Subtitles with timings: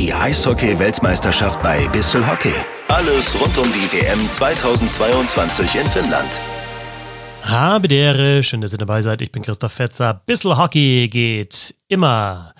[0.00, 2.54] Die Eishockey-Weltmeisterschaft bei Bissel Hockey.
[2.88, 6.40] Alles rund um die WM 2022 in Finnland.
[7.42, 9.20] Habe die Ehre, schön, dass ihr dabei seid.
[9.20, 10.22] Ich bin Christoph Fetzer.
[10.24, 12.54] Bissel Hockey geht immer.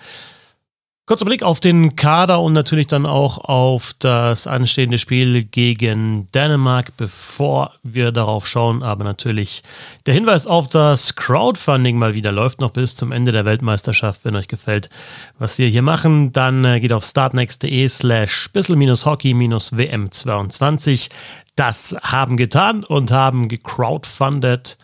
[1.11, 6.95] Kurzer Blick auf den Kader und natürlich dann auch auf das anstehende Spiel gegen Dänemark,
[6.95, 8.81] bevor wir darauf schauen.
[8.81, 9.61] Aber natürlich
[10.05, 14.23] der Hinweis auf das Crowdfunding mal wieder läuft noch bis zum Ende der Weltmeisterschaft.
[14.23, 14.89] Wenn euch gefällt,
[15.37, 21.09] was wir hier machen, dann äh, geht auf startnext.de slash bissel-hockey-wm22.
[21.57, 24.77] Das haben getan und haben gecrowdfundet.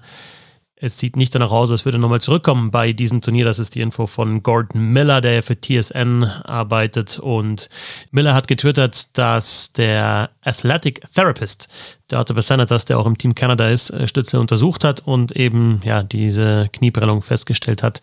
[0.82, 3.44] es sieht nicht danach aus, als würde er nochmal zurückkommen bei diesem Turnier.
[3.44, 7.18] Das ist die Info von Gordon Miller, der für TSN arbeitet.
[7.18, 7.68] Und
[8.10, 11.68] Miller hat getwittert, dass der Athletic Therapist,
[12.10, 15.82] der Otto Senators, der auch im Team Canada ist, äh, Stütze untersucht hat und eben
[15.84, 18.00] ja diese Knieprellung festgestellt hat.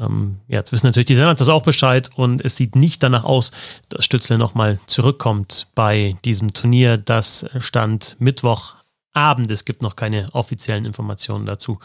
[0.00, 3.50] Ähm, ja, jetzt wissen natürlich die Senators auch Bescheid und es sieht nicht danach aus,
[3.90, 6.96] dass Stützle nochmal zurückkommt bei diesem Turnier.
[6.96, 8.77] Das stand Mittwoch
[9.18, 9.50] Abend.
[9.50, 11.78] Es gibt noch keine offiziellen Informationen dazu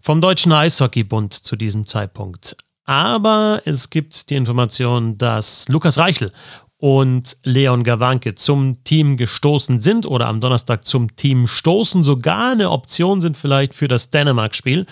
[0.00, 2.56] vom Deutschen Eishockeybund zu diesem Zeitpunkt.
[2.84, 6.32] Aber es gibt die Information, dass Lukas Reichel
[6.78, 12.70] und Leon Gawanke zum Team gestoßen sind oder am Donnerstag zum Team stoßen, sogar eine
[12.70, 14.86] Option sind vielleicht für das Dänemark-Spiel.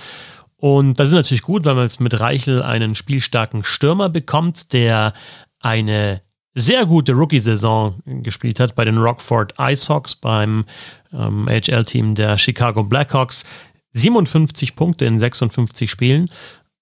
[0.57, 5.13] Und das ist natürlich gut, weil man jetzt mit Reichel einen spielstarken Stürmer bekommt, der
[5.61, 6.23] eine
[6.55, 10.65] sehr gute Rookie-Saison gespielt hat bei den Rockford Icehawks, beim
[11.13, 13.45] ähm, AHL-Team der Chicago Blackhawks.
[13.93, 16.31] 57 Punkte in 56 Spielen,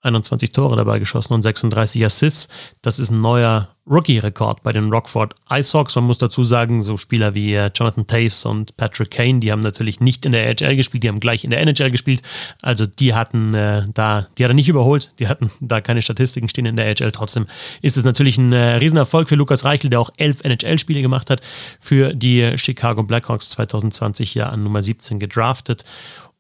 [0.05, 2.49] 21 Tore dabei geschossen und 36 Assists.
[2.83, 5.95] Das ist ein neuer Rookie-Rekord bei den Rockford Icehawks.
[5.97, 9.61] Man muss dazu sagen, so Spieler wie äh, Jonathan Taves und Patrick Kane, die haben
[9.61, 12.23] natürlich nicht in der AHL gespielt, die haben gleich in der NHL gespielt.
[12.63, 16.49] Also die hatten äh, da, die hat er nicht überholt, die hatten da keine Statistiken
[16.49, 17.13] stehen in der AHL.
[17.13, 17.47] Trotzdem
[17.83, 21.43] ist es natürlich ein äh, Riesenerfolg für Lukas Reichel, der auch elf NHL-Spiele gemacht hat
[21.79, 25.85] für die Chicago Blackhawks 2020 ja an Nummer 17 gedraftet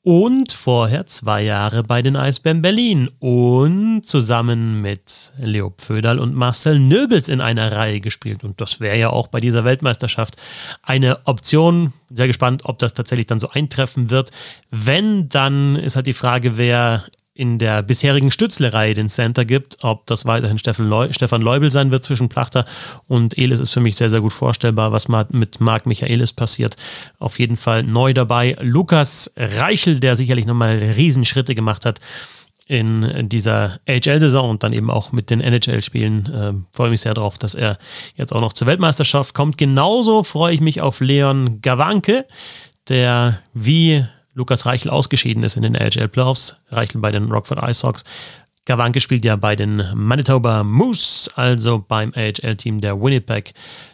[0.05, 6.79] und vorher zwei Jahre bei den Eisbären Berlin und zusammen mit Leo Pföderl und Marcel
[6.79, 8.45] Nöbels in einer Reihe gespielt.
[8.45, 10.37] Und das wäre ja auch bei dieser Weltmeisterschaft
[10.83, 11.95] eine Option.
[12.11, 14.31] Sehr gespannt, ob das tatsächlich dann so eintreffen wird.
[14.71, 17.05] Wenn, dann ist halt die Frage, wer
[17.35, 19.79] in der bisherigen Stützlerei den Center gibt.
[19.83, 22.65] Ob das weiterhin Stefan, Leu Stefan Leubel sein wird zwischen Plachter
[23.09, 26.77] und Elis ist für mich sehr, sehr gut vorstellbar, was mit Marc Michaelis passiert.
[27.19, 28.57] Auf jeden Fall neu dabei.
[28.61, 32.01] Lukas Reichel, der sicherlich nochmal Riesenschritte gemacht hat
[32.67, 36.33] in dieser AHL-Saison und dann eben auch mit den NHL-Spielen.
[36.33, 37.79] Äh, freue mich sehr darauf, dass er
[38.17, 39.59] jetzt auch noch zur Weltmeisterschaft kommt.
[39.59, 42.27] Genauso freue ich mich auf Leon Gawanke,
[42.89, 46.61] der wie Lukas Reichel ausgeschieden ist in den AHL Playoffs.
[46.71, 48.05] Reichel bei den Rockford Icehawks.
[48.67, 53.53] Gawanke spielt ja bei den Manitoba Moose, also beim AHL-Team der Winnipeg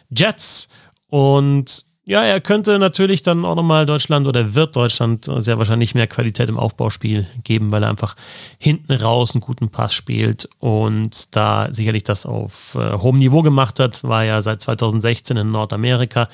[0.09, 0.69] Jets.
[1.07, 6.07] Und ja, er könnte natürlich dann auch nochmal Deutschland oder wird Deutschland sehr wahrscheinlich mehr
[6.07, 8.15] Qualität im Aufbauspiel geben, weil er einfach
[8.57, 13.79] hinten raus einen guten Pass spielt und da sicherlich das auf äh, hohem Niveau gemacht
[13.79, 16.27] hat, war ja seit 2016 in Nordamerika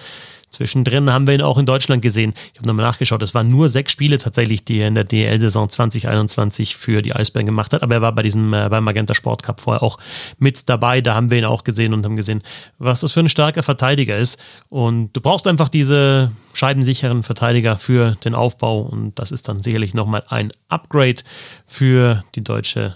[0.50, 2.34] Zwischendrin haben wir ihn auch in Deutschland gesehen.
[2.54, 5.70] Ich habe nochmal nachgeschaut, es waren nur sechs Spiele tatsächlich, die er in der DL-Saison
[5.70, 7.84] 2021 für die Eisbären gemacht hat.
[7.84, 10.00] Aber er war bei diesem, äh, beim Magenta Sport Cup vorher auch
[10.40, 11.02] mit dabei.
[11.02, 12.42] Da haben wir ihn auch gesehen und haben gesehen,
[12.80, 14.40] was das für ein starker Verteidiger ist.
[14.70, 18.80] Und du brauchst einfach diese scheibensicheren Verteidiger für den Aufbau.
[18.80, 21.24] Und das ist dann sicherlich nochmal ein Upgrade
[21.66, 22.96] für die deutsche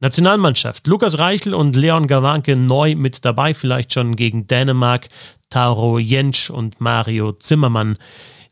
[0.00, 0.86] Nationalmannschaft.
[0.86, 5.08] Lukas Reichel und Leon Gawanke neu mit dabei, vielleicht schon gegen Dänemark.
[5.50, 7.96] Taro Jentsch und Mario Zimmermann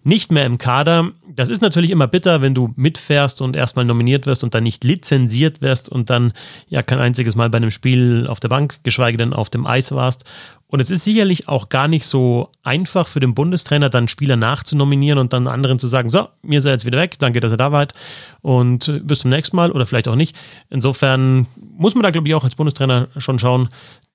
[0.07, 1.11] nicht mehr im Kader.
[1.29, 4.85] Das ist natürlich immer bitter, wenn du mitfährst und erstmal nominiert wirst und dann nicht
[4.85, 6.33] lizenziert wirst und dann
[6.69, 9.91] ja kein einziges Mal bei einem Spiel auf der Bank, geschweige denn auf dem Eis
[9.91, 10.25] warst.
[10.69, 15.19] Und es ist sicherlich auch gar nicht so einfach für den Bundestrainer, dann Spieler nachzunominieren
[15.19, 17.71] und dann anderen zu sagen, so, mir seid jetzt wieder weg, danke, dass ihr da
[17.71, 17.95] wart
[18.43, 20.37] und bis zum nächsten Mal oder vielleicht auch nicht.
[20.69, 23.69] Insofern muss man da, glaube ich, auch als Bundestrainer schon schauen,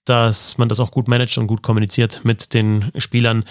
[0.04, 3.46] dass man das auch gut managt und gut kommuniziert mit den Spielern.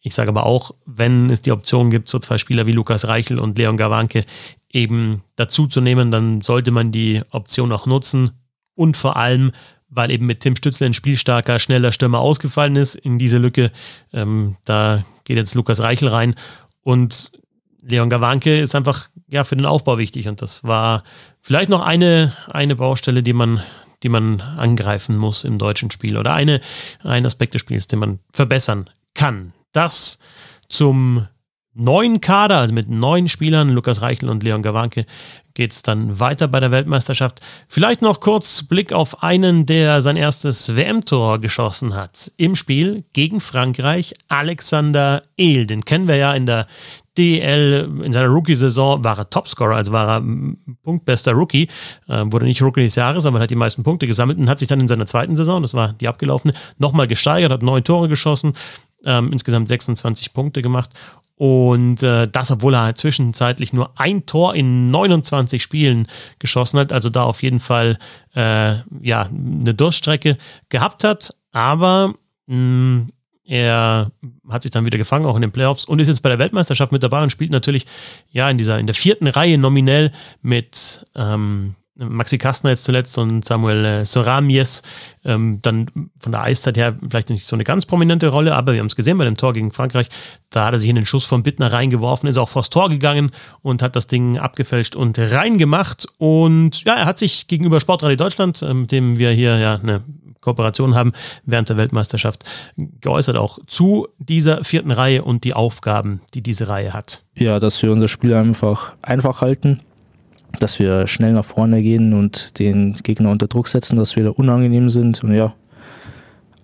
[0.00, 3.38] Ich sage aber auch, wenn es die Option gibt, so zwei Spieler wie Lukas Reichel
[3.38, 4.24] und Leon Gawanke
[4.70, 8.30] eben dazu zu nehmen, dann sollte man die Option auch nutzen.
[8.74, 9.52] Und vor allem,
[9.88, 13.70] weil eben mit Tim Stützle ein spielstarker, schneller Stürmer ausgefallen ist in diese Lücke.
[14.12, 16.34] Ähm, da geht jetzt Lukas Reichel rein.
[16.82, 17.32] Und
[17.82, 20.28] Leon Gawanke ist einfach ja für den Aufbau wichtig.
[20.28, 21.04] Und das war
[21.40, 23.62] vielleicht noch eine, eine Baustelle, die man,
[24.02, 26.16] die man angreifen muss im deutschen Spiel.
[26.16, 26.60] Oder eine,
[27.02, 29.52] ein Aspekt des Spiels, den man verbessern kann.
[29.72, 30.18] Das
[30.68, 31.28] zum
[31.76, 35.06] neuen Kader, also mit neun Spielern, Lukas Reichel und Leon Gawanke,
[35.54, 37.40] geht es dann weiter bei der Weltmeisterschaft.
[37.66, 42.30] Vielleicht noch kurz Blick auf einen, der sein erstes WM-Tor geschossen hat.
[42.36, 45.66] Im Spiel gegen Frankreich, Alexander Ehl.
[45.66, 46.66] Den kennen wir ja in der
[47.16, 50.22] DL in seiner Rookie-Saison war er Topscorer, also war er
[50.82, 51.68] punktbester Rookie,
[52.08, 54.68] äh, wurde nicht Rookie des Jahres, aber hat die meisten Punkte gesammelt und hat sich
[54.68, 58.52] dann in seiner zweiten Saison, das war die abgelaufene, nochmal gesteigert, hat neun Tore geschossen,
[59.06, 60.90] ähm, insgesamt 26 Punkte gemacht
[61.36, 67.10] und äh, das, obwohl er zwischenzeitlich nur ein Tor in 29 Spielen geschossen hat, also
[67.10, 67.98] da auf jeden Fall
[68.34, 70.38] äh, ja, eine Durststrecke
[70.70, 71.34] gehabt hat.
[71.52, 72.14] Aber
[72.46, 73.12] mh, mm,
[73.48, 74.10] er
[74.48, 76.90] hat sich dann wieder gefangen, auch in den Playoffs, und ist jetzt bei der Weltmeisterschaft
[76.90, 77.86] mit dabei und spielt natürlich
[78.32, 80.12] ja in dieser in der vierten Reihe nominell
[80.42, 84.82] mit ähm, Maxi Kastner jetzt zuletzt und Samuel äh, Soramies,
[85.24, 85.86] ähm, dann
[86.18, 88.96] von der Eiszeit her vielleicht nicht so eine ganz prominente Rolle, aber wir haben es
[88.96, 90.08] gesehen bei dem Tor gegen Frankreich,
[90.50, 93.30] da hat er sich in den Schuss von Bittner reingeworfen, ist auch vors Tor gegangen
[93.62, 96.06] und hat das Ding abgefälscht und reingemacht.
[96.18, 100.02] Und ja, er hat sich gegenüber Sportrally Deutschland, äh, mit dem wir hier ja eine
[100.46, 101.12] Kooperation haben,
[101.44, 102.44] während der Weltmeisterschaft
[102.76, 107.24] geäußert, auch zu dieser vierten Reihe und die Aufgaben, die diese Reihe hat.
[107.34, 109.80] Ja, dass wir unser Spiel einfach einfach halten,
[110.58, 114.30] dass wir schnell nach vorne gehen und den Gegner unter Druck setzen, dass wir da
[114.30, 115.22] unangenehm sind.
[115.24, 115.54] Und ja,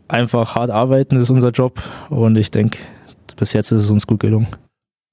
[0.09, 1.83] einfach hart arbeiten ist unser Job.
[2.11, 2.79] Und ich denke,
[3.37, 4.49] bis jetzt ist es uns gut gelungen.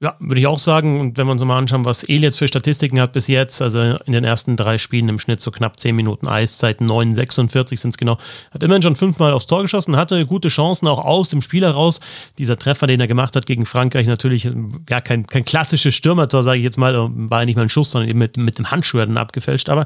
[0.01, 1.01] Ja, würde ich auch sagen.
[1.01, 3.81] Und wenn wir uns mal anschauen, was El jetzt für Statistiken hat bis jetzt, also
[3.81, 7.97] in den ersten drei Spielen im Schnitt so knapp 10 Minuten Eiszeit, 9,46 sind es
[7.97, 8.17] genau,
[8.51, 11.99] hat immerhin schon fünfmal aufs Tor geschossen, hatte gute Chancen auch aus dem Spiel heraus.
[12.37, 14.49] Dieser Treffer, den er gemacht hat gegen Frankreich, natürlich
[14.89, 17.91] ja kein, kein klassisches Stürmertor, sage ich jetzt mal, war ja nicht mal ein Schuss,
[17.91, 19.67] sondern eben mit, mit dem Handschuh dann abgefälscht.
[19.67, 19.85] Aber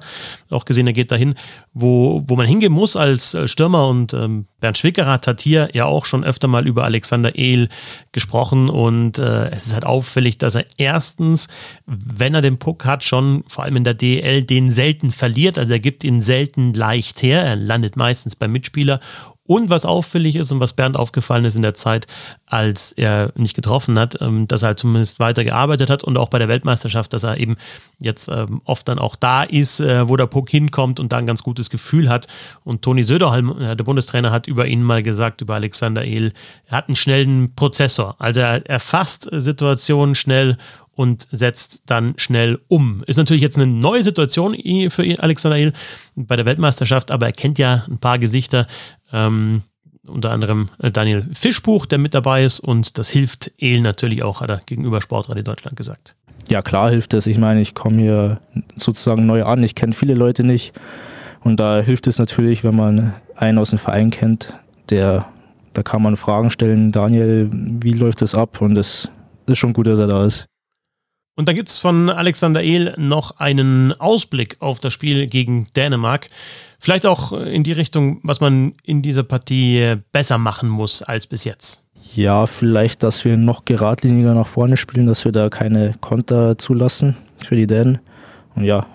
[0.51, 1.33] auch gesehen, er geht dahin,
[1.73, 3.87] wo, wo man hingehen muss als Stürmer.
[3.87, 7.69] Und ähm, Bernd Schwickerath hat hier ja auch schon öfter mal über Alexander Ehl
[8.11, 11.47] gesprochen und äh, es ist halt auf auffällig, dass er erstens,
[11.85, 15.57] wenn er den Puck hat, schon vor allem in der DL den selten verliert.
[15.57, 17.41] Also er gibt ihn selten leicht her.
[17.41, 18.99] Er landet meistens beim Mitspieler
[19.45, 22.07] und was auffällig ist und was Bernd aufgefallen ist in der Zeit,
[22.45, 26.29] als er nicht getroffen hat, ähm, dass er halt zumindest weiter gearbeitet hat und auch
[26.29, 27.57] bei der Weltmeisterschaft, dass er eben
[27.99, 31.25] jetzt ähm, oft dann auch da ist, äh, wo der Puck hinkommt und da ein
[31.25, 32.27] ganz gutes Gefühl hat.
[32.63, 36.33] Und Toni Söderholm, äh, der Bundestrainer, hat über ihn mal gesagt, über Alexander Ehl,
[36.67, 38.15] er hat einen schnellen Prozessor.
[38.19, 40.57] Also er erfasst Situationen schnell
[40.95, 43.03] und setzt dann schnell um.
[43.07, 44.55] Ist natürlich jetzt eine neue Situation
[44.89, 45.73] für Alexander Ehl
[46.15, 48.67] bei der Weltmeisterschaft, aber er kennt ja ein paar Gesichter,
[49.11, 49.63] ähm,
[50.05, 54.41] unter anderem äh, Daniel Fischbuch, der mit dabei ist und das hilft Ehl natürlich auch,
[54.41, 56.15] hat er gegenüber Sportradio Deutschland gesagt.
[56.49, 57.25] Ja, klar hilft es.
[57.25, 58.41] Ich meine, ich komme hier
[58.75, 60.73] sozusagen neu an, ich kenne viele Leute nicht
[61.41, 64.53] und da hilft es natürlich, wenn man einen aus dem Verein kennt,
[64.89, 65.27] der
[65.73, 68.61] da kann man Fragen stellen, Daniel, wie läuft das ab?
[68.61, 69.09] Und es
[69.47, 70.45] ist schon gut, dass er da ist.
[71.35, 76.27] Und dann gibt es von Alexander Ehl noch einen Ausblick auf das Spiel gegen Dänemark.
[76.79, 81.43] Vielleicht auch in die Richtung, was man in dieser Partie besser machen muss als bis
[81.43, 81.85] jetzt.
[82.15, 87.17] Ja, vielleicht, dass wir noch geradliniger nach vorne spielen, dass wir da keine Konter zulassen
[87.37, 87.99] für die Dänen.
[88.55, 88.85] Und ja,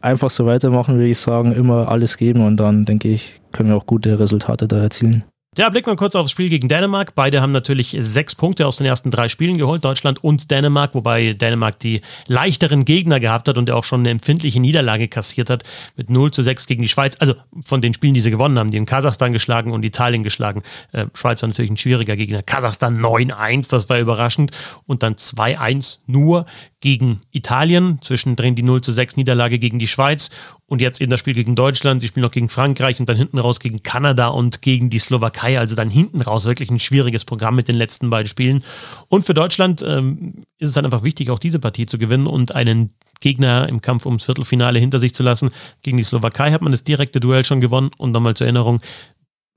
[0.00, 3.76] einfach so weitermachen, würde ich sagen, immer alles geben und dann denke ich, können wir
[3.76, 5.24] auch gute Resultate da erzielen.
[5.56, 7.14] Ja, blicken wir kurz aufs Spiel gegen Dänemark.
[7.14, 11.32] Beide haben natürlich sechs Punkte aus den ersten drei Spielen geholt, Deutschland und Dänemark, wobei
[11.32, 15.64] Dänemark die leichteren Gegner gehabt hat und auch schon eine empfindliche Niederlage kassiert hat
[15.96, 17.16] mit 0 zu 6 gegen die Schweiz.
[17.18, 20.62] Also von den Spielen, die sie gewonnen haben, die in Kasachstan geschlagen und Italien geschlagen.
[20.92, 22.42] Äh, Schweiz war natürlich ein schwieriger Gegner.
[22.42, 24.52] Kasachstan 9-1, das war überraschend.
[24.86, 26.46] Und dann 2-1 nur
[26.80, 30.30] gegen Italien, zwischendrin die 0 zu 6 Niederlage gegen die Schweiz
[30.68, 33.38] und jetzt eben das Spiel gegen Deutschland, sie spielen noch gegen Frankreich und dann hinten
[33.38, 37.56] raus gegen Kanada und gegen die Slowakei, also dann hinten raus wirklich ein schwieriges Programm
[37.56, 38.62] mit den letzten beiden Spielen.
[39.08, 42.54] Und für Deutschland ähm, ist es dann einfach wichtig, auch diese Partie zu gewinnen und
[42.54, 45.50] einen Gegner im Kampf ums Viertelfinale hinter sich zu lassen.
[45.82, 48.80] Gegen die Slowakei hat man das direkte Duell schon gewonnen und nochmal zur Erinnerung,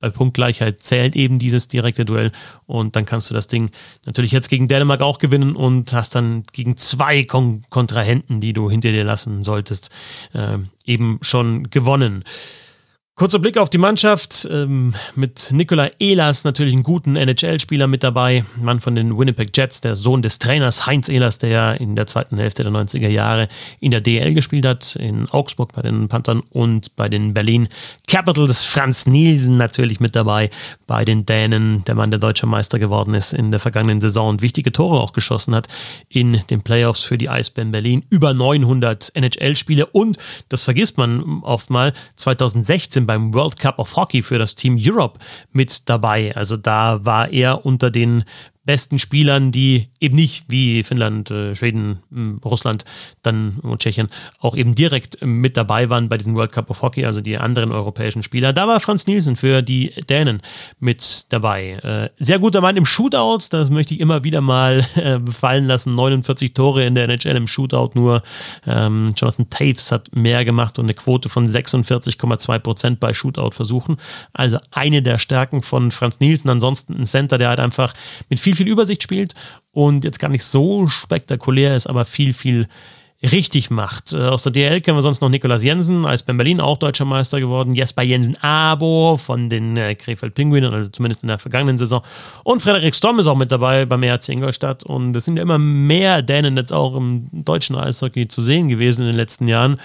[0.01, 2.31] bei Punktgleichheit zählt eben dieses direkte Duell
[2.65, 3.69] und dann kannst du das Ding
[4.05, 8.69] natürlich jetzt gegen Dänemark auch gewinnen und hast dann gegen zwei Kon Kontrahenten, die du
[8.69, 9.91] hinter dir lassen solltest,
[10.33, 12.23] äh, eben schon gewonnen.
[13.21, 14.47] Kurzer Blick auf die Mannschaft.
[14.49, 18.43] Ähm, mit Nikola Ehlers natürlich einen guten NHL-Spieler mit dabei.
[18.55, 22.07] Mann von den Winnipeg Jets, der Sohn des Trainers Heinz Ehlers, der ja in der
[22.07, 23.47] zweiten Hälfte der 90er Jahre
[23.79, 27.69] in der DL gespielt hat, in Augsburg bei den Panthern und bei den Berlin
[28.07, 28.63] Capitals.
[28.63, 30.49] Franz Nielsen natürlich mit dabei
[30.87, 34.41] bei den Dänen, der Mann, der deutscher Meister geworden ist in der vergangenen Saison und
[34.41, 35.67] wichtige Tore auch geschossen hat
[36.09, 38.03] in den Playoffs für die Eisbären Berlin.
[38.09, 40.17] Über 900 NHL-Spiele und,
[40.49, 45.19] das vergisst man oft mal, 2016 beim World Cup of Hockey für das Team Europe
[45.51, 46.33] mit dabei.
[46.35, 48.23] Also da war er unter den
[48.63, 52.85] besten Spielern, die eben nicht wie Finnland, äh, Schweden, hm, Russland
[53.23, 57.05] dann und Tschechien auch eben direkt mit dabei waren bei diesem World Cup of Hockey,
[57.05, 58.53] also die anderen europäischen Spieler.
[58.53, 60.41] Da war Franz Nielsen für die Dänen
[60.79, 61.71] mit dabei.
[61.83, 65.95] Äh, sehr guter Mann im Shootout, das möchte ich immer wieder mal äh, fallen lassen.
[65.95, 68.21] 49 Tore in der NHL im Shootout nur.
[68.67, 73.97] Ähm, Jonathan Taves hat mehr gemacht und eine Quote von 46,2 Prozent bei Shootout-Versuchen.
[74.33, 76.49] Also eine der Stärken von Franz Nielsen.
[76.49, 77.93] Ansonsten ein Center, der halt einfach
[78.29, 79.33] mit viel viel, viel Übersicht spielt
[79.71, 82.67] und jetzt gar nicht so spektakulär ist, aber viel, viel
[83.23, 84.13] richtig macht.
[84.13, 87.05] Äh, aus der DL kennen wir sonst noch Nikolaus Jensen, als bei Berlin auch deutscher
[87.05, 87.73] Meister geworden.
[87.73, 92.01] Jesper Jensen Abo von den äh, Krefeld Pinguinen, also zumindest in der vergangenen Saison.
[92.43, 94.83] Und Frederik Storm ist auch mit dabei beim ERC Ingolstadt.
[94.83, 99.01] Und es sind ja immer mehr Dänen jetzt auch im deutschen Eishockey zu sehen gewesen
[99.01, 99.79] in den letzten Jahren.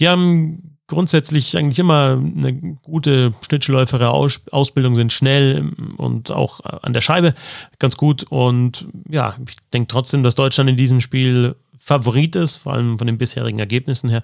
[0.00, 7.00] Die haben grundsätzlich eigentlich immer eine gute Schnittschläufere Ausbildung, sind schnell und auch an der
[7.00, 7.34] Scheibe
[7.78, 8.24] ganz gut.
[8.24, 13.06] Und ja, ich denke trotzdem, dass Deutschland in diesem Spiel Favorit ist, vor allem von
[13.06, 14.22] den bisherigen Ergebnissen her.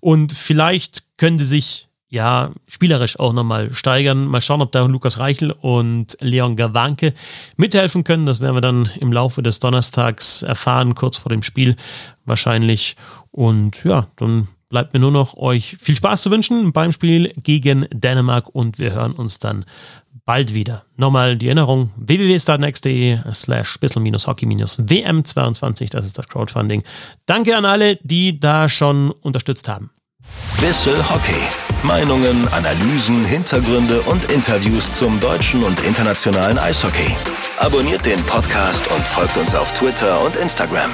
[0.00, 4.26] Und vielleicht können sie sich ja spielerisch auch nochmal steigern.
[4.26, 7.14] Mal schauen, ob da Lukas Reichel und Leon Gawanke
[7.56, 8.26] mithelfen können.
[8.26, 11.76] Das werden wir dann im Laufe des Donnerstags erfahren, kurz vor dem Spiel
[12.24, 12.96] wahrscheinlich.
[13.30, 17.86] Und ja, dann bleibt mir nur noch euch viel Spaß zu wünschen beim Spiel gegen
[17.92, 19.64] Dänemark und wir hören uns dann
[20.24, 20.84] bald wieder.
[20.96, 26.82] Nochmal die Erinnerung, www.startnext.de slash bissel-hockey-wm22, das ist das Crowdfunding.
[27.24, 29.90] Danke an alle, die da schon unterstützt haben.
[30.60, 31.40] Bissel Hockey.
[31.82, 37.14] Meinungen, Analysen, Hintergründe und Interviews zum deutschen und internationalen Eishockey.
[37.58, 40.90] Abonniert den Podcast und folgt uns auf Twitter und Instagram.